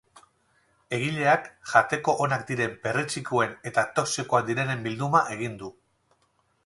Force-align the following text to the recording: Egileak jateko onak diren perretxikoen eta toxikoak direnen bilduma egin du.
Egileak 0.97 1.43
jateko 1.73 2.15
onak 2.25 2.47
diren 2.51 2.73
perretxikoen 2.87 3.53
eta 3.73 3.85
toxikoak 4.01 4.49
direnen 4.51 4.83
bilduma 4.89 5.23
egin 5.37 5.61
du. 5.61 5.71